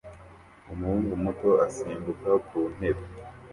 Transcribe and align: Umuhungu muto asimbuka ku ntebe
Umuhungu 0.71 1.11
muto 1.23 1.49
asimbuka 1.65 2.29
ku 2.47 2.59
ntebe 2.75 3.03